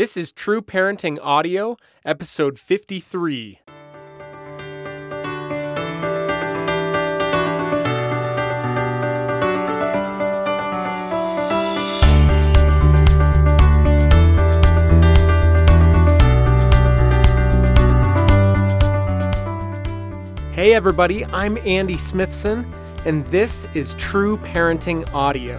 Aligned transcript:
This 0.00 0.16
is 0.16 0.32
True 0.32 0.62
Parenting 0.62 1.18
Audio, 1.20 1.76
episode 2.06 2.58
53. 2.58 3.60
Hey, 20.52 20.72
everybody, 20.72 21.26
I'm 21.26 21.58
Andy 21.58 21.98
Smithson, 21.98 22.72
and 23.04 23.26
this 23.26 23.66
is 23.74 23.92
True 23.96 24.38
Parenting 24.38 25.12
Audio, 25.12 25.58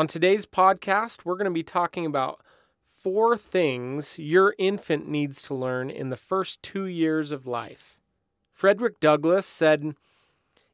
On 0.00 0.06
today's 0.06 0.46
podcast, 0.46 1.26
we're 1.26 1.36
going 1.36 1.44
to 1.44 1.50
be 1.50 1.62
talking 1.62 2.06
about 2.06 2.40
four 2.88 3.36
things 3.36 4.18
your 4.18 4.54
infant 4.56 5.06
needs 5.06 5.42
to 5.42 5.54
learn 5.54 5.90
in 5.90 6.08
the 6.08 6.16
first 6.16 6.62
two 6.62 6.86
years 6.86 7.32
of 7.32 7.46
life. 7.46 7.98
Frederick 8.50 8.98
Douglass 8.98 9.44
said, 9.44 9.94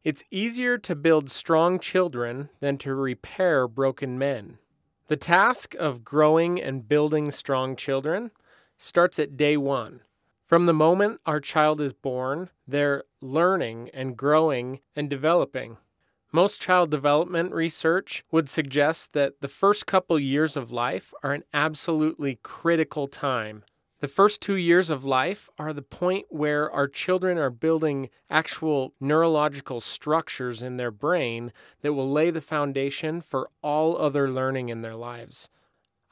It's 0.04 0.22
easier 0.30 0.78
to 0.78 0.94
build 0.94 1.28
strong 1.28 1.80
children 1.80 2.50
than 2.60 2.78
to 2.78 2.94
repair 2.94 3.66
broken 3.66 4.16
men. 4.16 4.58
The 5.08 5.16
task 5.16 5.74
of 5.74 6.04
growing 6.04 6.62
and 6.62 6.88
building 6.88 7.32
strong 7.32 7.74
children 7.74 8.30
starts 8.78 9.18
at 9.18 9.36
day 9.36 9.56
one. 9.56 10.02
From 10.44 10.66
the 10.66 10.72
moment 10.72 11.20
our 11.26 11.40
child 11.40 11.80
is 11.80 11.92
born, 11.92 12.50
they're 12.68 13.02
learning 13.20 13.90
and 13.92 14.16
growing 14.16 14.78
and 14.94 15.10
developing. 15.10 15.78
Most 16.36 16.60
child 16.60 16.90
development 16.90 17.54
research 17.54 18.22
would 18.30 18.50
suggest 18.50 19.14
that 19.14 19.40
the 19.40 19.48
first 19.48 19.86
couple 19.86 20.18
years 20.18 20.54
of 20.54 20.70
life 20.70 21.14
are 21.22 21.32
an 21.32 21.44
absolutely 21.54 22.38
critical 22.42 23.08
time. 23.08 23.64
The 24.00 24.08
first 24.08 24.42
two 24.42 24.58
years 24.58 24.90
of 24.90 25.06
life 25.06 25.48
are 25.58 25.72
the 25.72 25.80
point 25.80 26.26
where 26.28 26.70
our 26.70 26.88
children 26.88 27.38
are 27.38 27.48
building 27.48 28.10
actual 28.28 28.92
neurological 29.00 29.80
structures 29.80 30.62
in 30.62 30.76
their 30.76 30.90
brain 30.90 31.54
that 31.80 31.94
will 31.94 32.12
lay 32.12 32.28
the 32.30 32.42
foundation 32.42 33.22
for 33.22 33.48
all 33.62 33.96
other 33.96 34.30
learning 34.30 34.68
in 34.68 34.82
their 34.82 34.94
lives. 34.94 35.48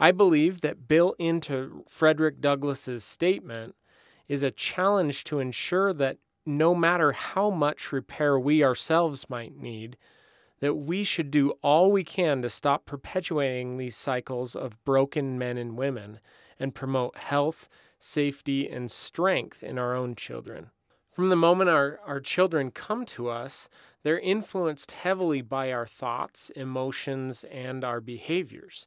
I 0.01 0.11
believe 0.11 0.63
that 0.63 0.89
built 0.89 1.17
into 1.19 1.85
Frederick 1.87 2.41
Douglass's 2.41 3.05
statement 3.05 3.75
is 4.27 4.43
a 4.43 4.51
challenge 4.51 5.25
to 5.25 5.39
ensure 5.39 5.93
that 5.93 6.17
no 6.47 6.75
matter 6.75 7.13
how 7.13 7.51
much 7.51 7.93
repair 7.93 8.39
we 8.39 8.65
ourselves 8.65 9.29
might 9.29 9.55
need, 9.55 9.99
that 10.65 10.77
we 10.77 11.05
should 11.05 11.31
do 11.31 11.51
all 11.61 11.93
we 11.93 12.03
can 12.03 12.41
to 12.41 12.49
stop 12.49 12.87
perpetuating 12.87 13.77
these 13.77 13.95
cycles 13.95 14.57
of 14.57 14.83
broken 14.83 15.39
men 15.39 15.59
and 15.59 15.77
women 15.77 16.19
and 16.59 16.75
promote 16.75 17.19
health, 17.19 17.69
safety, 17.99 18.71
and 18.71 18.91
strength 18.91 19.63
in 19.63 19.79
our 19.79 19.95
own 19.95 20.15
children. 20.15 20.71
From 21.13 21.29
the 21.29 21.37
moment 21.37 21.69
our, 21.69 22.01
our 22.07 22.19
children 22.19 22.71
come 22.71 23.05
to 23.05 23.29
us, 23.29 23.69
they're 24.05 24.21
influenced 24.21 24.93
heavily 24.93 25.43
by 25.43 25.73
our 25.73 25.87
thoughts, 25.87 26.51
emotions, 26.51 27.45
and 27.51 27.83
our 27.83 28.01
behaviors 28.01 28.87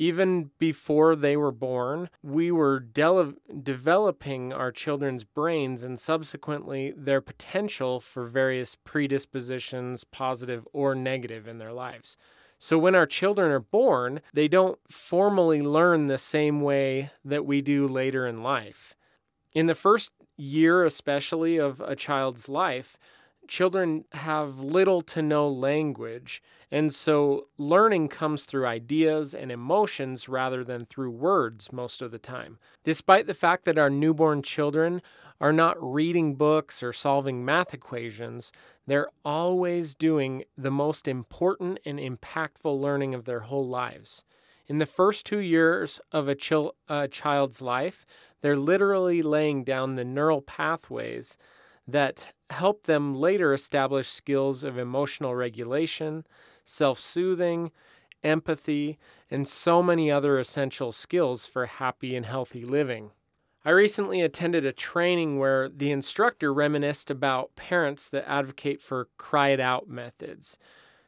even 0.00 0.50
before 0.58 1.14
they 1.14 1.36
were 1.36 1.52
born, 1.52 2.08
we 2.22 2.50
were 2.50 2.80
de- 2.80 3.34
developing 3.62 4.50
our 4.50 4.72
children's 4.72 5.24
brains 5.24 5.84
and 5.84 6.00
subsequently 6.00 6.94
their 6.96 7.20
potential 7.20 8.00
for 8.00 8.24
various 8.24 8.74
predispositions, 8.74 10.04
positive 10.04 10.66
or 10.72 10.94
negative, 10.94 11.46
in 11.46 11.58
their 11.58 11.74
lives. 11.74 12.16
So 12.58 12.78
when 12.78 12.94
our 12.94 13.04
children 13.04 13.50
are 13.50 13.60
born, 13.60 14.22
they 14.32 14.48
don't 14.48 14.78
formally 14.88 15.60
learn 15.60 16.06
the 16.06 16.16
same 16.16 16.62
way 16.62 17.10
that 17.22 17.44
we 17.44 17.60
do 17.60 17.86
later 17.86 18.26
in 18.26 18.42
life. 18.42 18.96
In 19.52 19.66
the 19.66 19.74
first 19.74 20.12
year, 20.38 20.82
especially 20.82 21.58
of 21.58 21.82
a 21.82 21.94
child's 21.94 22.48
life, 22.48 22.96
children 23.50 24.04
have 24.12 24.60
little 24.60 25.02
to 25.02 25.20
no 25.20 25.48
language, 25.48 26.40
and 26.70 26.94
so 26.94 27.48
learning 27.58 28.06
comes 28.06 28.44
through 28.44 28.64
ideas 28.64 29.34
and 29.34 29.50
emotions 29.50 30.28
rather 30.28 30.62
than 30.62 30.86
through 30.86 31.10
words 31.10 31.72
most 31.72 32.00
of 32.00 32.12
the 32.12 32.18
time. 32.18 32.58
Despite 32.84 33.26
the 33.26 33.34
fact 33.34 33.64
that 33.64 33.76
our 33.76 33.90
newborn 33.90 34.42
children 34.42 35.02
are 35.40 35.52
not 35.52 35.76
reading 35.82 36.36
books 36.36 36.80
or 36.80 36.92
solving 36.92 37.44
math 37.44 37.74
equations, 37.74 38.52
they're 38.86 39.10
always 39.24 39.96
doing 39.96 40.44
the 40.56 40.70
most 40.70 41.08
important 41.08 41.80
and 41.84 41.98
impactful 41.98 42.80
learning 42.80 43.14
of 43.14 43.24
their 43.24 43.40
whole 43.40 43.66
lives. 43.66 44.22
In 44.68 44.78
the 44.78 44.86
first 44.86 45.26
two 45.26 45.40
years 45.40 46.00
of 46.12 46.28
a, 46.28 46.36
chil- 46.36 46.76
a 46.88 47.08
child's 47.08 47.60
life, 47.60 48.06
they're 48.42 48.56
literally 48.56 49.22
laying 49.22 49.64
down 49.64 49.96
the 49.96 50.04
neural 50.04 50.40
pathways 50.40 51.36
that 51.88 52.30
help 52.50 52.84
them 52.84 53.14
later 53.14 53.52
establish 53.52 54.08
skills 54.08 54.64
of 54.64 54.78
emotional 54.78 55.34
regulation, 55.34 56.24
self 56.64 56.98
soothing, 56.98 57.70
empathy, 58.22 58.98
and 59.30 59.46
so 59.46 59.82
many 59.82 60.10
other 60.10 60.38
essential 60.38 60.92
skills 60.92 61.46
for 61.46 61.66
happy 61.66 62.16
and 62.16 62.26
healthy 62.26 62.64
living. 62.64 63.10
I 63.64 63.70
recently 63.70 64.22
attended 64.22 64.64
a 64.64 64.72
training 64.72 65.38
where 65.38 65.68
the 65.68 65.90
instructor 65.90 66.52
reminisced 66.52 67.10
about 67.10 67.56
parents 67.56 68.08
that 68.08 68.28
advocate 68.28 68.80
for 68.80 69.08
cry 69.18 69.48
it 69.48 69.60
out 69.60 69.88
methods, 69.88 70.58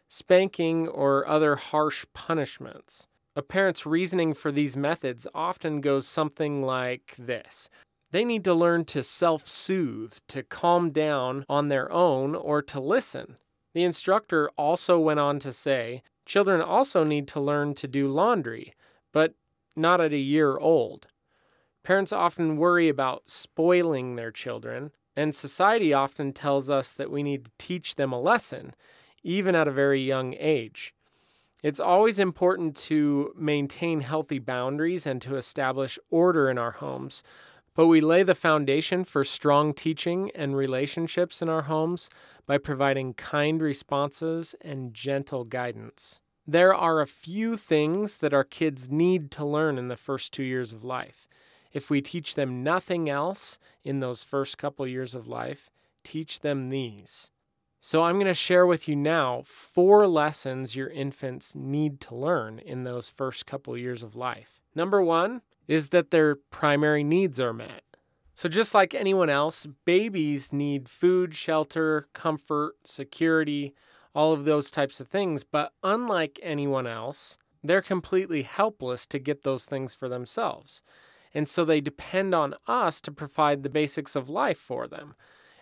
spanking, 0.09 0.87
or 0.87 1.27
other 1.27 1.57
harsh 1.57 2.05
punishments. 2.13 3.09
A 3.35 3.41
parent's 3.41 3.87
reasoning 3.87 4.35
for 4.35 4.53
these 4.53 4.77
methods 4.77 5.27
often 5.35 5.81
goes 5.81 6.07
something 6.07 6.63
like 6.63 7.15
this 7.19 7.71
they 8.13 8.25
need 8.25 8.45
to 8.45 8.55
learn 8.55 8.85
to 8.85 9.03
self 9.03 9.47
soothe, 9.47 10.19
to 10.29 10.43
calm 10.43 10.91
down 10.91 11.45
on 11.49 11.69
their 11.69 11.91
own, 11.91 12.35
or 12.35 12.63
to 12.63 12.79
listen. 12.79 13.37
The 13.75 13.85
instructor 13.85 14.51
also 14.57 15.01
went 15.01 15.19
on 15.19 15.39
to 15.41 15.53
say 15.53 16.03
children 16.25 16.61
also 16.61 17.05
need 17.05 17.27
to 17.29 17.41
learn 17.41 17.75
to 17.75 17.89
do 17.89 18.07
laundry, 18.07 18.75
but 19.13 19.35
not 19.75 20.01
at 20.01 20.13
a 20.13 20.19
year 20.19 20.59
old. 20.59 21.09
Parents 21.83 22.13
often 22.13 22.59
worry 22.59 22.89
about 22.89 23.29
spoiling 23.29 24.15
their 24.15 24.31
children, 24.31 24.93
and 25.17 25.35
society 25.35 25.93
often 25.93 26.33
tells 26.33 26.71
us 26.71 26.93
that 26.93 27.11
we 27.11 27.23
need 27.23 27.47
to 27.47 27.51
teach 27.59 27.97
them 27.97 28.13
a 28.13 28.21
lesson, 28.21 28.75
even 29.23 29.55
at 29.55 29.67
a 29.67 29.73
very 29.73 30.01
young 30.01 30.35
age. 30.39 30.95
It's 31.63 31.81
always 31.81 32.19
important 32.19 32.77
to 32.89 33.33
maintain 33.37 34.01
healthy 34.01 34.39
boundaries 34.39 35.07
and 35.07 35.23
to 35.23 35.37
establish 35.37 35.99
order 36.11 36.51
in 36.51 36.59
our 36.59 36.73
homes 36.73 37.23
but 37.75 37.87
we 37.87 38.01
lay 38.01 38.23
the 38.23 38.35
foundation 38.35 39.05
for 39.05 39.25
strong 39.25 39.73
teaching 39.73 40.31
and 40.35 40.57
relationships 40.57 41.43
in 41.43 41.49
our 41.49 41.63
homes 41.63 42.11
by 42.47 42.59
providing 42.59 43.15
kind 43.15 43.61
responses 43.61 44.55
and 44.61 44.95
gentle 44.95 45.45
guidance. 45.45 46.21
There 46.47 46.75
are 46.75 47.01
a 47.01 47.07
few 47.07 47.57
things 47.57 48.19
that 48.19 48.35
our 48.35 48.45
kids 48.45 48.91
need 48.91 49.31
to 49.33 49.45
learn 49.45 49.79
in 49.79 49.89
the 49.89 49.97
first 49.97 50.33
two 50.33 50.43
years 50.43 50.73
of 50.73 50.85
life. 50.85 51.27
If 51.73 51.89
we 51.89 52.01
teach 52.01 52.35
them 52.35 52.63
nothing 52.63 53.09
else 53.09 53.59
in 53.83 53.99
those 54.01 54.23
first 54.23 54.59
couple 54.59 54.87
years 54.87 55.15
of 55.15 55.29
life, 55.29 55.71
teach 56.05 56.41
them 56.41 56.69
these. 56.69 57.32
So, 57.85 58.05
I'm 58.05 58.15
going 58.15 58.27
to 58.27 58.35
share 58.35 58.65
with 58.65 58.87
you 58.87 58.95
now 58.95 59.43
four 59.45 60.07
lessons 60.07 60.77
your 60.77 60.89
infants 60.89 61.57
need 61.57 62.01
to 62.03 62.15
learn 62.15 62.61
in 62.61 62.85
those 62.85 63.11
first 63.11 63.45
couple 63.45 63.77
years 63.77 64.05
of 64.05 64.15
life. 64.15 64.61
Number 64.73 65.03
one, 65.03 65.43
is 65.67 65.89
that 65.89 66.13
their 66.13 66.37
primary 66.37 67.03
needs 67.03 67.41
are 67.41 67.53
met. 67.53 67.83
So, 68.37 68.49
just 68.49 68.73
like 68.73 68.95
anyone 68.95 69.29
else, 69.29 69.67
babies 69.85 70.53
need 70.53 70.89
food, 70.89 71.35
shelter, 71.35 72.07
comfort, 72.13 72.75
security, 72.85 73.75
all 74.15 74.33
of 74.33 74.45
those 74.45 74.71
types 74.71 75.01
of 75.01 75.09
things. 75.09 75.43
But 75.43 75.73
unlike 75.83 76.39
anyone 76.41 76.87
else, 76.87 77.37
they're 77.65 77.83
completely 77.83 78.43
helpless 78.43 79.07
to 79.07 79.19
get 79.19 79.43
those 79.43 79.65
things 79.65 79.93
for 79.93 80.09
themselves. 80.09 80.83
And 81.35 81.49
so 81.49 81.65
they 81.65 81.81
depend 81.81 82.33
on 82.33 82.55
us 82.69 83.01
to 83.01 83.11
provide 83.11 83.65
the 83.65 83.71
basics 83.71 84.15
of 84.15 84.31
life 84.31 84.59
for 84.59 84.87
them. 84.87 85.17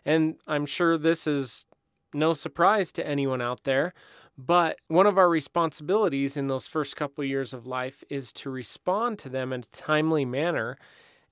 And 0.04 0.36
I'm 0.46 0.66
sure 0.66 0.98
this 0.98 1.26
is 1.26 1.66
no 2.12 2.32
surprise 2.32 2.92
to 2.92 3.06
anyone 3.06 3.40
out 3.40 3.64
there. 3.64 3.92
But 4.38 4.78
one 4.88 5.06
of 5.06 5.18
our 5.18 5.28
responsibilities 5.28 6.36
in 6.36 6.46
those 6.46 6.66
first 6.66 6.96
couple 6.96 7.22
of 7.22 7.28
years 7.28 7.52
of 7.52 7.66
life 7.66 8.02
is 8.08 8.32
to 8.34 8.50
respond 8.50 9.18
to 9.20 9.28
them 9.28 9.52
in 9.52 9.60
a 9.60 9.76
timely 9.76 10.24
manner 10.24 10.78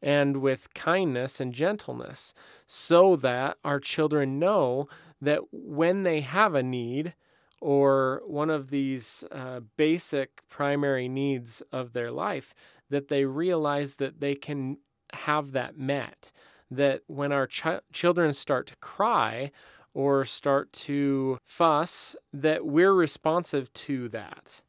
and 0.02 0.38
with 0.38 0.74
kindness 0.74 1.40
and 1.40 1.52
gentleness 1.52 2.34
so 2.66 3.16
that 3.16 3.56
our 3.64 3.80
children 3.80 4.38
know 4.38 4.88
that 5.20 5.40
when 5.52 6.02
they 6.02 6.20
have 6.20 6.54
a 6.54 6.62
need 6.62 7.14
or 7.60 8.22
one 8.26 8.50
of 8.50 8.70
these 8.70 9.24
uh, 9.32 9.60
basic 9.76 10.42
primary 10.48 11.08
needs 11.08 11.62
of 11.72 11.92
their 11.92 12.10
life, 12.12 12.54
that 12.90 13.08
they 13.08 13.24
realize 13.24 13.96
that 13.96 14.20
they 14.20 14.34
can 14.34 14.78
have 15.12 15.52
that 15.52 15.76
met. 15.76 16.30
That 16.70 17.02
when 17.06 17.32
our 17.32 17.46
ch- 17.46 17.82
children 17.92 18.32
start 18.32 18.66
to 18.68 18.76
cry 18.76 19.50
or 19.94 20.24
start 20.24 20.72
to 20.72 21.38
fuss, 21.44 22.14
that 22.32 22.66
we're 22.66 22.92
responsive 22.92 23.72
to 23.72 24.08
that. 24.08 24.60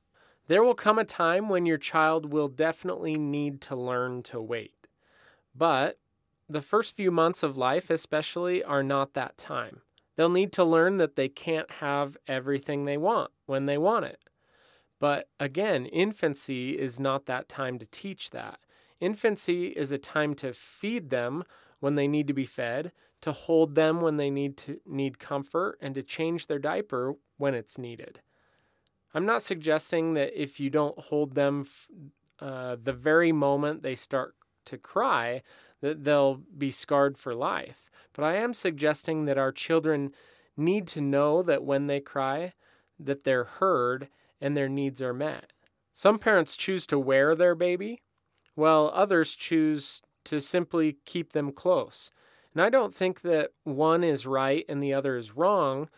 There 0.48 0.64
will 0.64 0.74
come 0.74 0.98
a 0.98 1.04
time 1.04 1.50
when 1.50 1.66
your 1.66 1.78
child 1.78 2.34
will 2.34 2.48
definitely 2.48 3.16
need 3.16 3.62
to 3.62 3.76
learn 3.76 4.24
to 4.24 4.42
wait. 4.42 4.88
But 5.56 6.00
the 6.48 6.62
first 6.62 6.96
few 6.96 7.12
months 7.12 7.44
of 7.44 7.58
life, 7.58 7.90
especially, 7.90 8.64
are 8.64 8.82
not 8.82 9.14
that 9.14 9.38
time. 9.38 9.82
They'll 10.16 10.30
need 10.30 10.52
to 10.54 10.64
learn 10.64 10.98
that 10.98 11.16
they 11.16 11.30
can't 11.30 11.70
have 11.74 12.18
everything 12.28 12.86
they 12.86 12.98
want 12.98 13.32
when 13.46 13.66
they 13.66 13.78
want 13.78 14.06
it. 14.06 14.20
But 15.00 15.30
again, 15.40 15.86
infancy 15.86 16.78
is 16.78 17.00
not 17.00 17.26
that 17.28 17.48
time 17.48 17.80
to 17.80 17.86
teach 17.86 18.32
that. 18.32 18.60
Infancy 19.00 19.68
is 19.68 19.92
a 19.92 19.98
time 19.98 20.34
to 20.36 20.54
feed 20.54 21.10
them 21.10 21.44
when 21.80 21.96
they 21.96 22.08
need 22.08 22.28
to 22.28 22.34
be 22.34 22.46
fed, 22.46 22.92
to 23.22 23.32
hold 23.32 23.76
them 23.76 24.02
when 24.02 24.18
they 24.18 24.30
need 24.30 24.58
to 24.58 24.80
need 24.86 25.20
comfort, 25.20 25.78
and 25.82 25.96
to 25.96 26.04
change 26.04 26.48
their 26.48 26.60
diaper 26.60 27.16
when 27.38 27.54
it's 27.54 27.78
needed. 27.78 28.22
I'm 29.14 29.26
not 29.26 29.42
suggesting 29.42 30.14
that 30.14 30.40
if 30.40 30.60
you 30.60 30.70
don't 30.70 30.98
hold 31.00 31.36
them 31.36 31.66
uh, 32.40 32.78
the 32.82 32.94
very 32.94 33.32
moment 33.32 33.82
they 33.82 33.96
start 33.96 34.36
to 34.66 34.78
cry, 34.78 35.42
that 35.82 36.04
they'll 36.04 36.42
be 36.58 36.72
scarred 36.72 37.18
for 37.18 37.34
life. 37.34 37.90
But 38.14 38.24
I 38.24 38.36
am 38.36 38.54
suggesting 38.54 39.26
that 39.26 39.38
our 39.38 39.52
children 39.52 40.14
need 40.56 40.88
to 40.88 41.02
know 41.02 41.42
that 41.44 41.64
when 41.64 41.88
they 41.88 42.00
cry, 42.00 42.54
that 43.00 43.24
they're 43.24 43.46
heard 43.46 44.10
and 44.42 44.56
their 44.56 44.70
needs 44.70 45.02
are 45.02 45.14
met. 45.14 45.52
Some 45.94 46.20
parents 46.20 46.56
choose 46.56 46.86
to 46.88 47.00
wear 47.00 47.36
their 47.36 47.56
baby, 47.56 48.02
while 48.56 48.92
others 48.94 49.36
choose 49.36 50.02
to 50.26 50.40
simply 50.40 50.98
keep 51.06 51.34
them 51.34 51.52
close. 51.52 52.12
And 52.54 52.62
I 52.62 52.70
don't 52.70 52.94
think 52.94 53.22
that 53.22 53.52
one 53.64 54.04
is 54.04 54.26
right 54.26 54.66
and 54.68 54.82
the 54.82 54.94
other 54.94 55.16
is 55.16 55.36
wrong, 55.36 55.90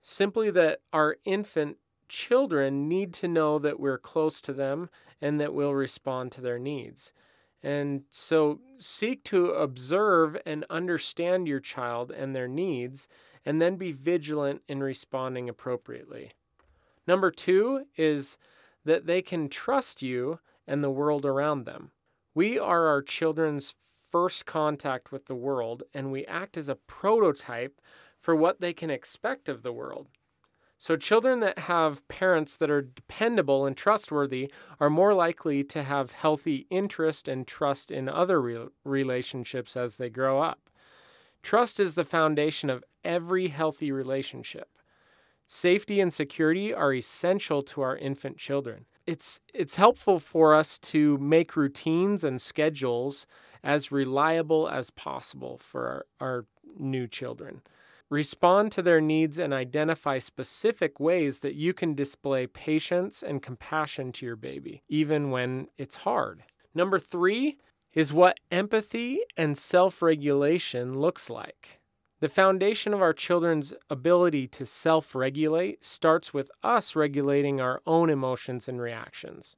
simply 0.00 0.50
that 0.50 0.80
our 0.92 1.16
infant 1.24 1.76
children 2.08 2.88
need 2.88 3.12
to 3.14 3.28
know 3.28 3.58
that 3.58 3.78
we're 3.78 3.98
close 3.98 4.40
to 4.40 4.52
them 4.52 4.90
and 5.20 5.38
that 5.40 5.54
we'll 5.54 5.74
respond 5.74 6.32
to 6.32 6.40
their 6.40 6.58
needs. 6.58 7.12
And 7.62 8.04
so 8.08 8.60
seek 8.78 9.22
to 9.24 9.50
observe 9.50 10.36
and 10.46 10.64
understand 10.70 11.46
your 11.46 11.60
child 11.60 12.10
and 12.10 12.34
their 12.34 12.48
needs, 12.48 13.06
and 13.44 13.60
then 13.60 13.76
be 13.76 13.92
vigilant 13.92 14.62
in 14.66 14.82
responding 14.82 15.48
appropriately. 15.48 16.32
Number 17.06 17.30
two 17.30 17.86
is 17.96 18.38
that 18.84 19.06
they 19.06 19.20
can 19.20 19.48
trust 19.48 20.00
you 20.00 20.40
and 20.66 20.82
the 20.82 20.90
world 20.90 21.26
around 21.26 21.64
them. 21.64 21.90
We 22.34 22.58
are 22.58 22.86
our 22.86 23.02
children's 23.02 23.74
first 24.10 24.46
contact 24.46 25.12
with 25.12 25.26
the 25.26 25.34
world, 25.34 25.82
and 25.94 26.10
we 26.10 26.26
act 26.26 26.56
as 26.56 26.68
a 26.68 26.74
prototype 26.74 27.80
for 28.18 28.34
what 28.34 28.60
they 28.60 28.72
can 28.72 28.90
expect 28.90 29.48
of 29.48 29.62
the 29.62 29.72
world. 29.72 30.08
So, 30.78 30.96
children 30.96 31.40
that 31.40 31.58
have 31.60 32.06
parents 32.08 32.56
that 32.56 32.70
are 32.70 32.80
dependable 32.80 33.66
and 33.66 33.76
trustworthy 33.76 34.50
are 34.80 34.88
more 34.88 35.12
likely 35.12 35.62
to 35.64 35.82
have 35.82 36.12
healthy 36.12 36.66
interest 36.70 37.28
and 37.28 37.46
trust 37.46 37.90
in 37.90 38.08
other 38.08 38.40
re- 38.40 38.68
relationships 38.82 39.76
as 39.76 39.98
they 39.98 40.08
grow 40.08 40.40
up. 40.40 40.70
Trust 41.42 41.80
is 41.80 41.96
the 41.96 42.04
foundation 42.04 42.70
of 42.70 42.82
every 43.04 43.48
healthy 43.48 43.92
relationship. 43.92 44.68
Safety 45.46 46.00
and 46.00 46.12
security 46.12 46.72
are 46.72 46.94
essential 46.94 47.60
to 47.62 47.82
our 47.82 47.96
infant 47.96 48.38
children. 48.38 48.86
It's, 49.06 49.40
it's 49.52 49.74
helpful 49.74 50.18
for 50.18 50.54
us 50.54 50.78
to 50.78 51.18
make 51.18 51.56
routines 51.56 52.24
and 52.24 52.40
schedules 52.40 53.26
as 53.62 53.92
reliable 53.92 54.68
as 54.68 54.90
possible 54.90 55.58
for 55.58 56.06
our, 56.20 56.28
our 56.28 56.46
new 56.78 57.06
children. 57.06 57.62
Respond 58.08 58.72
to 58.72 58.82
their 58.82 59.00
needs 59.00 59.38
and 59.38 59.54
identify 59.54 60.18
specific 60.18 60.98
ways 60.98 61.38
that 61.40 61.54
you 61.54 61.72
can 61.72 61.94
display 61.94 62.46
patience 62.46 63.22
and 63.22 63.40
compassion 63.42 64.10
to 64.12 64.26
your 64.26 64.36
baby, 64.36 64.82
even 64.88 65.30
when 65.30 65.68
it's 65.78 65.96
hard. 65.96 66.42
Number 66.74 66.98
three 66.98 67.58
is 67.94 68.12
what 68.12 68.38
empathy 68.50 69.20
and 69.36 69.56
self 69.56 70.02
regulation 70.02 70.98
looks 70.98 71.30
like. 71.30 71.80
The 72.20 72.28
foundation 72.28 72.92
of 72.92 73.00
our 73.00 73.14
children's 73.14 73.72
ability 73.88 74.48
to 74.48 74.66
self 74.66 75.14
regulate 75.14 75.84
starts 75.84 76.34
with 76.34 76.50
us 76.62 76.94
regulating 76.94 77.60
our 77.60 77.80
own 77.86 78.10
emotions 78.10 78.68
and 78.68 78.80
reactions. 78.80 79.56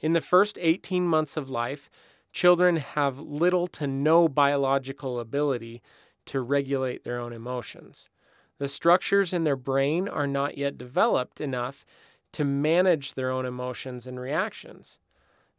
In 0.00 0.12
the 0.12 0.20
first 0.20 0.58
18 0.60 1.06
months 1.06 1.36
of 1.36 1.48
life, 1.48 1.88
children 2.36 2.76
have 2.76 3.18
little 3.18 3.66
to 3.66 3.86
no 3.86 4.28
biological 4.28 5.18
ability 5.18 5.80
to 6.26 6.38
regulate 6.38 7.02
their 7.02 7.18
own 7.18 7.32
emotions. 7.32 8.10
The 8.58 8.68
structures 8.68 9.32
in 9.32 9.44
their 9.44 9.56
brain 9.56 10.06
are 10.06 10.26
not 10.26 10.58
yet 10.58 10.76
developed 10.76 11.40
enough 11.40 11.86
to 12.32 12.44
manage 12.44 13.14
their 13.14 13.30
own 13.30 13.46
emotions 13.46 14.06
and 14.06 14.20
reactions. 14.20 14.98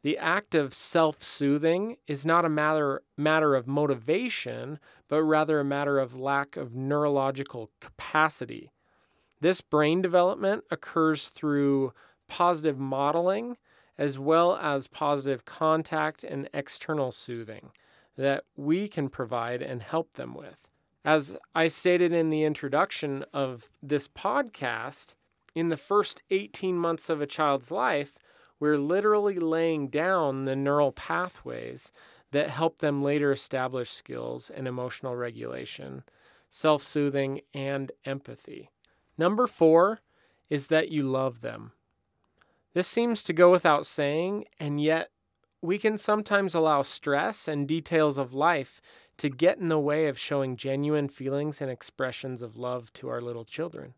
The 0.03 0.19
act 0.19 0.53
of 0.53 0.71
self 0.71 1.23
soothing 1.23 1.97
is 2.05 2.27
not 2.27 2.45
a 2.45 2.49
matter, 2.49 3.01
matter 3.17 3.55
of 3.55 3.65
motivation, 3.65 4.77
but 5.07 5.23
rather 5.23 5.59
a 5.59 5.65
matter 5.65 5.97
of 5.97 6.15
lack 6.15 6.55
of 6.55 6.75
neurological 6.75 7.71
capacity. 7.81 8.71
This 9.41 9.61
brain 9.61 10.03
development 10.03 10.63
occurs 10.69 11.29
through 11.29 11.93
positive 12.27 12.77
modeling 12.77 13.57
as 13.97 14.19
well 14.19 14.55
as 14.57 14.87
positive 14.87 15.45
contact 15.45 16.23
and 16.23 16.49
external 16.53 17.11
soothing 17.11 17.71
that 18.17 18.43
we 18.55 18.87
can 18.87 19.09
provide 19.09 19.61
and 19.61 19.81
help 19.81 20.13
them 20.13 20.33
with. 20.33 20.67
As 21.05 21.37
I 21.55 21.67
stated 21.67 22.11
in 22.11 22.29
the 22.29 22.43
introduction 22.43 23.23
of 23.33 23.69
this 23.81 24.07
podcast, 24.07 25.15
in 25.55 25.69
the 25.69 25.77
first 25.77 26.21
18 26.29 26.77
months 26.77 27.09
of 27.09 27.21
a 27.21 27.27
child's 27.27 27.71
life, 27.71 28.13
we're 28.59 28.77
literally 28.77 29.39
laying 29.39 29.87
down 29.87 30.43
the 30.43 30.55
neural 30.55 30.91
pathways 30.91 31.91
that 32.31 32.49
help 32.49 32.79
them 32.79 33.01
later 33.01 33.31
establish 33.31 33.89
skills 33.89 34.49
in 34.49 34.67
emotional 34.67 35.15
regulation, 35.15 36.03
self 36.49 36.83
soothing, 36.83 37.41
and 37.53 37.91
empathy. 38.05 38.69
Number 39.17 39.47
four 39.47 40.01
is 40.49 40.67
that 40.67 40.89
you 40.89 41.03
love 41.03 41.41
them. 41.41 41.71
This 42.77 42.87
seems 42.87 43.23
to 43.23 43.33
go 43.33 43.49
without 43.49 43.87
saying, 43.87 44.45
and 44.59 44.79
yet 44.79 45.09
we 45.63 45.79
can 45.79 45.97
sometimes 45.97 46.53
allow 46.53 46.83
stress 46.83 47.47
and 47.47 47.67
details 47.67 48.19
of 48.19 48.35
life 48.35 48.81
to 49.17 49.29
get 49.29 49.57
in 49.57 49.69
the 49.69 49.79
way 49.79 50.05
of 50.05 50.19
showing 50.19 50.55
genuine 50.55 51.09
feelings 51.09 51.59
and 51.59 51.71
expressions 51.71 52.43
of 52.43 52.55
love 52.55 52.93
to 52.93 53.09
our 53.09 53.19
little 53.19 53.45
children. 53.45 53.95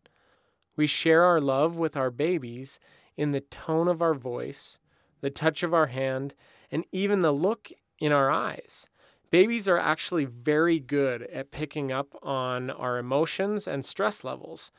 We 0.76 0.86
share 0.86 1.24
our 1.24 1.42
love 1.42 1.76
with 1.76 1.94
our 1.94 2.10
babies 2.10 2.80
in 3.18 3.32
the 3.32 3.42
tone 3.42 3.86
of 3.86 4.00
our 4.00 4.14
voice, 4.14 4.78
the 5.20 5.28
touch 5.28 5.62
of 5.62 5.74
our 5.74 5.88
hand, 5.88 6.32
and 6.72 6.86
even 6.90 7.20
the 7.20 7.32
look 7.32 7.70
in 7.98 8.12
our 8.12 8.30
eyes. 8.30 8.88
Babies 9.30 9.68
are 9.68 9.76
actually 9.76 10.24
very 10.24 10.80
good 10.80 11.24
at 11.24 11.50
picking 11.50 11.92
up 11.92 12.16
on 12.22 12.70
our 12.70 12.96
emotions 12.96 13.68
and 13.68 13.84
stress 13.84 14.24
levels. 14.24 14.72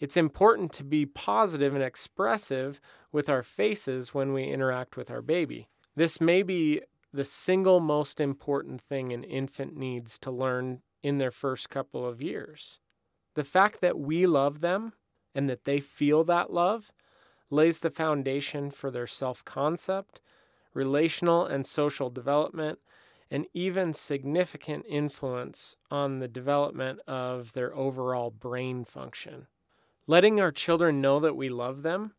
It's 0.00 0.16
important 0.16 0.72
to 0.72 0.84
be 0.84 1.06
positive 1.06 1.74
and 1.74 1.84
expressive 1.84 2.80
with 3.12 3.28
our 3.28 3.42
faces 3.42 4.12
when 4.12 4.32
we 4.32 4.44
interact 4.44 4.96
with 4.96 5.10
our 5.10 5.22
baby. 5.22 5.68
This 5.96 6.20
may 6.20 6.42
be 6.42 6.82
the 7.12 7.24
single 7.24 7.78
most 7.78 8.20
important 8.20 8.80
thing 8.80 9.12
an 9.12 9.22
infant 9.22 9.76
needs 9.76 10.18
to 10.18 10.30
learn 10.30 10.82
in 11.02 11.18
their 11.18 11.30
first 11.30 11.70
couple 11.70 12.04
of 12.04 12.20
years. 12.20 12.80
The 13.34 13.44
fact 13.44 13.80
that 13.80 13.98
we 13.98 14.26
love 14.26 14.60
them 14.60 14.94
and 15.34 15.48
that 15.48 15.64
they 15.64 15.80
feel 15.80 16.24
that 16.24 16.52
love 16.52 16.92
lays 17.50 17.80
the 17.80 17.90
foundation 17.90 18.70
for 18.70 18.90
their 18.90 19.06
self 19.06 19.44
concept, 19.44 20.20
relational 20.72 21.46
and 21.46 21.64
social 21.64 22.10
development, 22.10 22.80
and 23.30 23.46
even 23.54 23.92
significant 23.92 24.84
influence 24.88 25.76
on 25.90 26.18
the 26.18 26.28
development 26.28 27.00
of 27.06 27.52
their 27.52 27.74
overall 27.76 28.30
brain 28.30 28.84
function. 28.84 29.46
Letting 30.06 30.40
our 30.40 30.52
children 30.52 31.00
know 31.00 31.18
that 31.20 31.36
we 31.36 31.48
love 31.48 31.82
them, 31.82 32.12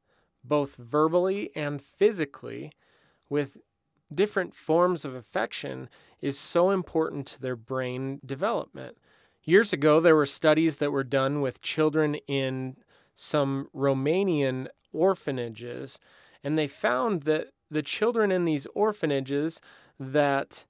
both 0.44 0.76
verbally 0.76 1.52
and 1.56 1.82
physically, 1.82 2.72
with 3.30 3.58
different 4.14 4.54
forms 4.54 5.06
of 5.06 5.14
affection 5.16 5.90
is 6.22 6.38
so 6.40 6.72
important 6.72 7.28
to 7.28 7.42
their 7.42 7.56
brain 7.56 8.20
development. 8.26 8.98
Years 9.44 9.74
ago, 9.74 10.00
there 10.00 10.16
were 10.16 10.26
studies 10.26 10.78
that 10.78 10.92
were 10.92 11.04
done 11.04 11.42
with 11.42 11.62
children 11.62 12.16
in 12.28 12.78
some 13.14 13.70
Romanian 13.76 14.68
orphanages, 14.92 16.00
and 16.44 16.58
they 16.58 16.68
found 16.68 17.24
that 17.24 17.50
the 17.70 17.84
children 17.84 18.32
in 18.32 18.46
these 18.46 18.68
orphanages 18.74 19.62
that 20.00 20.66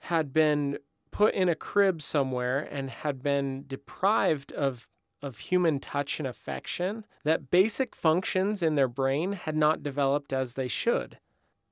had 0.00 0.32
been 0.32 0.78
put 1.10 1.34
in 1.34 1.48
a 1.48 1.54
crib 1.54 2.00
somewhere 2.00 2.66
and 2.70 2.90
had 2.90 3.22
been 3.22 3.64
deprived 3.66 4.52
of 4.52 4.88
of 5.22 5.38
human 5.38 5.78
touch 5.78 6.18
and 6.18 6.26
affection, 6.26 7.04
that 7.24 7.50
basic 7.50 7.94
functions 7.94 8.62
in 8.62 8.74
their 8.74 8.88
brain 8.88 9.32
had 9.32 9.56
not 9.56 9.82
developed 9.82 10.32
as 10.32 10.54
they 10.54 10.68
should. 10.68 11.18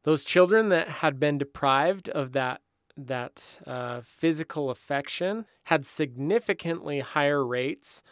Those 0.05 0.25
children 0.25 0.69
that 0.71 0.89
had 0.89 1.21
been 1.21 1.39
deprived 1.39 2.09
of 2.09 2.33
that 2.33 2.61
that 2.97 3.59
uh, 3.67 4.01
physical 4.05 4.69
affection 4.69 5.47
had 5.65 5.87
significantly 5.87 7.01
higher 7.01 7.45
rates 7.45 8.03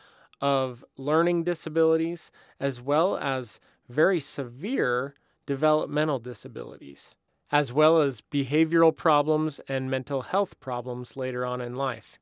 of 0.41 0.85
learning 0.97 1.45
disabilities 1.45 2.31
as 2.59 2.81
well 2.81 3.19
as 3.19 3.61
very 3.89 4.21
severe 4.21 5.15
developmental 5.47 6.19
disabilities, 6.19 7.15
as 7.51 7.73
well 7.73 8.01
as 8.01 8.21
behavioral 8.21 8.95
problems 8.95 9.61
and 9.69 9.91
mental 9.91 10.23
health 10.23 10.59
problems 10.61 11.17
later 11.17 11.45
on 11.45 11.61
in 11.61 11.75
life. 11.75 12.19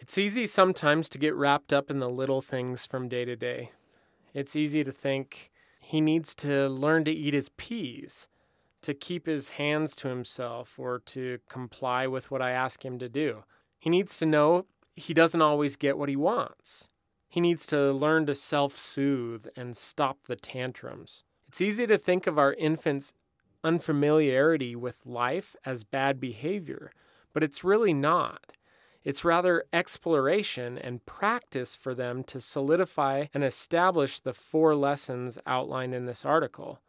It's 0.00 0.16
easy 0.16 0.46
sometimes 0.46 1.08
to 1.10 1.18
get 1.18 1.34
wrapped 1.34 1.72
up 1.72 1.90
in 1.90 1.98
the 1.98 2.08
little 2.08 2.40
things 2.40 2.86
from 2.86 3.08
day 3.08 3.24
to 3.26 3.36
day. 3.36 3.70
It's 4.32 4.56
easy 4.56 4.82
to 4.82 4.90
think 4.90 5.50
he 5.78 6.00
needs 6.00 6.34
to 6.36 6.68
learn 6.68 7.04
to 7.04 7.12
eat 7.12 7.34
his 7.34 7.50
peas 7.50 8.26
to 8.82 8.94
keep 8.94 9.26
his 9.26 9.50
hands 9.50 9.94
to 9.96 10.08
himself 10.08 10.78
or 10.78 10.98
to 11.00 11.38
comply 11.48 12.06
with 12.06 12.30
what 12.30 12.40
I 12.40 12.52
ask 12.52 12.84
him 12.84 12.98
to 12.98 13.08
do. 13.08 13.44
He 13.78 13.90
needs 13.90 14.16
to 14.18 14.26
know 14.26 14.66
he 14.96 15.14
doesn't 15.14 15.42
always 15.42 15.76
get 15.76 15.98
what 15.98 16.08
he 16.08 16.16
wants. 16.16 16.88
He 17.28 17.40
needs 17.40 17.66
to 17.66 17.92
learn 17.92 18.26
to 18.26 18.34
self 18.34 18.76
soothe 18.76 19.46
and 19.56 19.76
stop 19.76 20.26
the 20.26 20.36
tantrums. 20.36 21.24
It's 21.48 21.60
easy 21.60 21.86
to 21.86 21.98
think 21.98 22.26
of 22.26 22.38
our 22.38 22.54
infants' 22.54 23.12
unfamiliarity 23.62 24.74
with 24.74 25.04
life 25.04 25.54
as 25.64 25.84
bad 25.84 26.18
behavior, 26.18 26.90
but 27.32 27.44
it's 27.44 27.62
really 27.64 27.92
not. 27.92 28.52
It's 29.02 29.24
rather 29.24 29.64
exploration 29.72 30.76
and 30.76 31.04
practice 31.06 31.74
for 31.74 31.94
them 31.94 32.22
to 32.24 32.40
solidify 32.40 33.26
and 33.32 33.42
establish 33.42 34.20
the 34.20 34.34
four 34.34 34.74
lessons 34.74 35.38
outlined 35.46 35.94
in 35.94 36.06
this 36.06 36.24
article. 36.24 36.80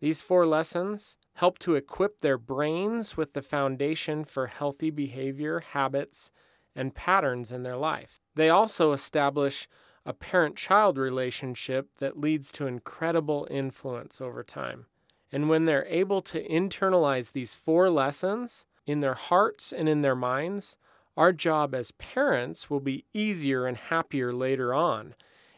These 0.00 0.22
four 0.22 0.46
lessons 0.46 1.16
help 1.34 1.58
to 1.60 1.74
equip 1.74 2.20
their 2.20 2.38
brains 2.38 3.16
with 3.16 3.32
the 3.32 3.42
foundation 3.42 4.24
for 4.24 4.46
healthy 4.46 4.90
behavior, 4.90 5.60
habits, 5.60 6.30
and 6.76 6.94
patterns 6.94 7.50
in 7.50 7.64
their 7.64 7.76
life. 7.76 8.20
They 8.36 8.48
also 8.48 8.92
establish 8.92 9.68
a 10.06 10.12
parent 10.12 10.56
child 10.56 10.96
relationship 10.96 11.96
that 11.98 12.18
leads 12.18 12.52
to 12.52 12.68
incredible 12.68 13.48
influence 13.50 14.20
over 14.20 14.44
time. 14.44 14.86
And 15.32 15.48
when 15.48 15.64
they're 15.64 15.86
able 15.86 16.22
to 16.22 16.48
internalize 16.48 17.32
these 17.32 17.56
four 17.56 17.90
lessons 17.90 18.64
in 18.86 19.00
their 19.00 19.14
hearts 19.14 19.72
and 19.72 19.88
in 19.88 20.00
their 20.00 20.16
minds, 20.16 20.78
our 21.18 21.32
job 21.32 21.74
as 21.74 21.90
parents 21.90 22.70
will 22.70 22.80
be 22.80 23.04
easier 23.12 23.66
and 23.66 23.76
happier 23.76 24.32
later 24.32 24.72
on 24.72 25.14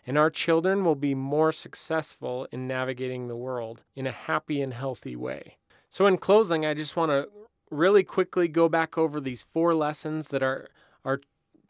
and 0.07 0.17
our 0.17 0.31
children 0.31 0.85
will 0.85 0.95
be 0.95 1.15
more 1.15 1.53
successful 1.53 2.49
in 2.51 2.67
navigating 2.67 3.29
the 3.29 3.37
world 3.37 3.85
in 3.95 4.07
a 4.07 4.13
happy 4.13 4.63
and 4.63 4.73
healthy 4.75 5.15
way. 5.15 5.59
So, 5.89 6.07
in 6.07 6.19
closing, 6.19 6.65
I 6.65 6.75
just 6.75 6.97
want 6.97 7.11
to 7.11 7.29
really 7.71 8.03
quickly 8.03 8.49
go 8.49 8.69
back 8.69 8.97
over 8.97 9.21
these 9.21 9.43
four 9.43 9.75
lessons 9.75 10.29
that 10.29 10.43
our, 10.43 10.69
our 11.05 11.21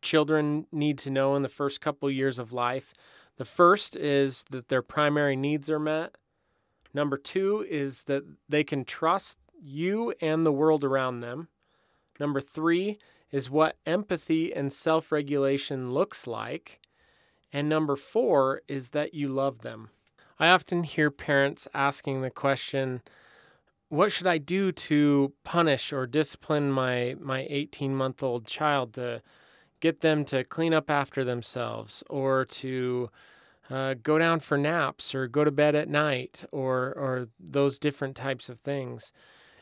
children 0.00 0.66
need 0.73 0.99
to 0.99 1.11
know 1.11 1.35
in 1.37 1.42
the 1.42 1.49
first 1.49 1.80
couple 1.80 2.11
years 2.11 2.38
of 2.38 2.52
life. 2.52 2.94
The 3.37 3.44
first 3.44 3.97
is 3.97 4.44
that 4.50 4.68
their 4.68 4.82
primary 4.82 5.37
needs 5.37 5.68
are 5.68 5.80
met. 5.80 6.16
Number 6.94 7.16
two 7.16 7.66
is 7.68 8.04
that 8.04 8.25
they 8.49 8.64
can 8.64 8.85
trust 8.85 9.38
you 9.61 10.14
and 10.20 10.47
the 10.47 10.52
world 10.52 10.85
around 10.85 11.20
them. 11.20 11.49
Number 12.18 12.40
three 12.40 12.99
is 13.30 13.50
what 13.50 13.76
empathy 13.87 14.52
and 14.52 14.72
self 14.72 15.12
regulation 15.12 15.92
looks 15.92 16.26
like. 16.26 16.80
And 17.52 17.68
number 17.68 17.96
four 17.96 18.62
is 18.68 18.90
that 18.90 19.14
you 19.14 19.28
love 19.28 19.60
them. 19.60 19.90
I 20.38 20.49
often 20.49 20.84
hear 20.84 21.10
parents 21.10 21.68
asking 21.75 22.22
the 22.22 22.30
question, 22.30 23.02
what 23.88 24.12
should 24.12 24.26
I 24.26 24.38
do 24.38 24.72
to 24.72 25.32
punish 25.44 25.92
or 25.92 26.06
discipline 26.06 26.70
my, 26.70 27.16
my 27.20 27.46
18 27.50 27.94
month 27.94 28.22
old 28.22 28.46
child 28.46 28.94
to 28.94 29.20
get 29.80 30.00
them 30.00 30.25
to 30.26 30.44
clean 30.44 30.72
up 30.72 30.88
after 30.90 31.25
themselves 31.25 32.04
or 32.08 32.44
to 32.44 33.10
uh, 33.68 33.94
go 34.02 34.18
down 34.18 34.40
for 34.40 34.56
naps 34.56 35.14
or 35.14 35.26
go 35.26 35.44
to 35.44 35.50
bed 35.50 35.75
at 35.75 35.88
night 35.88 36.44
or, 36.52 36.92
or 36.96 37.28
those 37.38 37.78
different 37.78 38.14
types 38.14 38.49
of 38.49 38.60
things? 38.60 39.12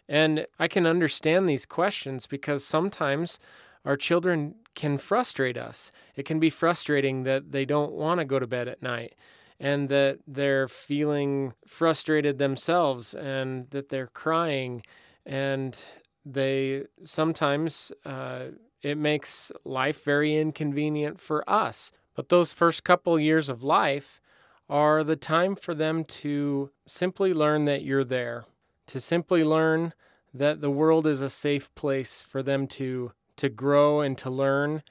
And 0.08 0.46
I 0.58 0.68
can 0.68 0.86
understand 0.86 1.48
these 1.48 1.66
questions 1.66 2.26
because 2.26 2.64
sometimes 2.64 3.38
our 3.84 3.96
children 3.96 4.54
can 4.74 4.96
frustrate 4.98 5.58
us. 5.58 5.92
It 6.16 6.24
can 6.24 6.38
be 6.38 6.50
frustrating 6.50 7.24
that 7.24 7.52
they 7.52 7.64
don't 7.64 7.92
want 7.92 8.20
to 8.20 8.24
go 8.24 8.38
to 8.38 8.46
bed 8.46 8.68
at 8.68 8.82
night 8.82 9.14
and 9.60 9.88
that 9.88 10.20
they're 10.26 10.68
feeling 10.68 11.52
frustrated 11.66 12.38
themselves 12.38 13.12
and 13.14 13.68
that 13.70 13.88
they're 13.88 14.06
crying 14.08 14.82
and 15.26 15.78
they 16.24 16.84
sometimes 17.02 17.92
uh, 18.04 18.46
it 18.82 18.96
makes 18.96 19.50
life 19.64 20.04
very 20.04 20.36
inconvenient 20.36 21.20
for 21.20 21.48
us 21.50 21.90
but 22.14 22.28
those 22.28 22.52
first 22.52 22.84
couple 22.84 23.18
years 23.18 23.48
of 23.48 23.62
life 23.62 24.20
are 24.68 25.02
the 25.02 25.16
time 25.16 25.56
for 25.56 25.74
them 25.74 26.04
to 26.04 26.70
simply 26.86 27.32
learn 27.32 27.64
that 27.64 27.82
you're 27.82 28.04
there 28.04 28.44
to 28.88 29.00
simply 29.00 29.45
learn 29.45 29.95
that 30.35 30.61
the 30.61 30.71
world 30.71 31.07
is 31.07 31.23
a 31.23 31.30
safe 31.30 31.73
place 31.75 32.23
for 32.23 32.42
them 32.42 32.66
to 32.66 33.12
to 33.37 33.49
grow 33.49 34.00
and 34.00 34.18
to 34.18 34.28
learn, 34.28 34.83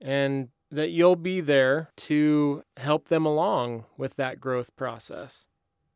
and 0.00 0.48
that 0.70 0.90
you'll 0.90 1.16
be 1.16 1.40
there 1.40 1.90
to 1.96 2.64
help 2.76 3.08
them 3.08 3.24
along 3.24 3.84
with 3.96 4.16
that 4.16 4.40
growth 4.40 4.74
process. 4.74 5.46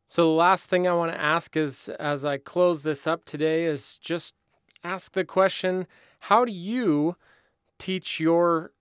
So, 0.07 0.23
the 0.23 0.29
last 0.29 0.69
thing 0.69 0.87
I 0.87 0.93
want 0.93 1.11
to 1.11 1.21
ask 1.21 1.55
is 1.55 1.89
as 1.99 2.25
I 2.25 2.37
close 2.37 2.83
this 2.83 3.05
up 3.05 3.25
today 3.25 3.65
is 3.65 3.97
just 3.97 4.33
ask 4.83 5.11
the 5.11 5.25
question 5.25 5.85
how 6.23 6.45
do 6.45 6.51
you 6.51 7.15
teach 7.77 8.19
your 8.19 8.71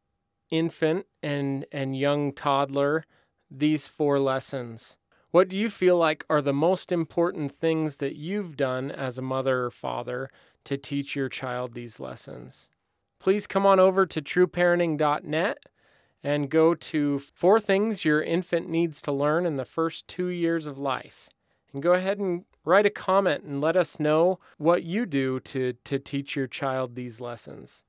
infant 0.50 1.06
and, 1.22 1.66
and 1.70 1.96
young 1.96 2.32
toddler 2.32 3.04
these 3.50 3.88
four 3.88 4.18
lessons? 4.18 4.96
What 5.30 5.48
do 5.48 5.56
you 5.56 5.70
feel 5.70 5.98
like 5.98 6.24
are 6.30 6.42
the 6.42 6.52
most 6.52 6.90
important 6.90 7.52
things 7.52 7.98
that 7.98 8.16
you've 8.16 8.56
done 8.56 8.90
as 8.90 9.18
a 9.18 9.22
mother 9.22 9.64
or 9.64 9.70
father 9.70 10.30
to 10.64 10.76
teach 10.76 11.14
your 11.14 11.28
child 11.28 11.74
these 11.74 12.00
lessons? 12.00 12.68
please 13.18 13.46
come 13.46 13.66
on 13.66 13.80
over 13.80 14.06
to 14.06 14.22
trueparenting.net 14.22 15.58
and 16.22 16.50
go 16.50 16.74
to 16.74 17.18
four 17.18 17.60
things 17.60 18.04
your 18.04 18.22
infant 18.22 18.68
needs 18.68 19.00
to 19.02 19.12
learn 19.12 19.46
in 19.46 19.56
the 19.56 19.64
first 19.64 20.08
two 20.08 20.26
years 20.26 20.66
of 20.66 20.78
life. 20.78 21.28
And 21.72 21.82
go 21.82 21.92
ahead 21.92 22.18
and 22.18 22.44
write 22.64 22.86
a 22.86 22.90
comment 22.90 23.44
and 23.44 23.60
let 23.60 23.76
us 23.76 24.00
know 24.00 24.40
what 24.56 24.82
you 24.82 25.06
do 25.06 25.38
to, 25.40 25.74
to 25.84 25.98
teach 25.98 26.34
your 26.34 26.46
child 26.46 26.94
these 26.94 27.20
lessons. 27.20 27.84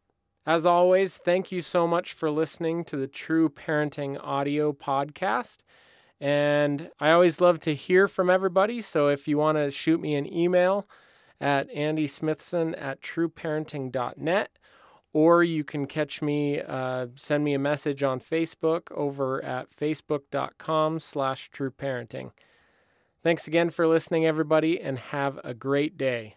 As 0.46 0.66
always, 0.66 1.18
thank 1.18 1.52
you 1.52 1.62
so 1.62 1.88
much 1.88 2.14
for 2.14 2.32
listening 2.32 2.84
to 2.86 2.98
the 2.98 3.08
True 3.08 3.50
Parenting 3.50 4.20
audio 4.22 4.74
podcast. 4.74 5.58
And 6.22 6.92
I 7.00 7.12
always 7.12 7.40
love 7.40 7.60
to 7.62 7.74
hear 7.74 8.08
from 8.08 8.30
everybody. 8.30 8.82
So 8.82 9.08
if 9.08 9.28
you 9.28 9.38
want 9.38 9.58
to 9.58 9.72
shoot 9.72 10.02
me 10.02 10.16
an 10.16 10.32
email 10.32 10.88
at 11.40 11.74
andysmithson 11.74 12.76
at 12.82 13.02
trueparenting.net 13.02 14.52
or 15.14 15.44
you 15.44 15.64
can 15.64 15.88
catch 15.88 16.22
me, 16.22 16.62
uh, 16.62 17.08
send 17.16 17.44
me 17.44 17.54
a 17.54 17.60
message 17.60 18.04
on 18.04 18.20
Facebook 18.20 18.92
over 18.92 19.44
at 19.44 19.70
facebook.com 19.72 21.00
slash 21.00 21.50
trueparenting. 21.50 22.32
Thanks 23.22 23.48
again 23.48 23.70
for 23.70 23.88
listening, 23.88 24.26
everybody, 24.26 24.80
and 24.80 25.00
have 25.00 25.40
a 25.44 25.54
great 25.54 25.98
day. 25.98 26.36